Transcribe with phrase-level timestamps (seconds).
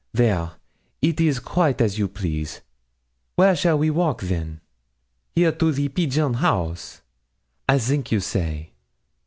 [0.13, 0.53] There!
[1.03, 2.61] It is quite as you please,
[3.35, 4.59] where we shall walk then?
[5.35, 7.03] Here to the peegeon house?
[7.69, 8.71] I think you say.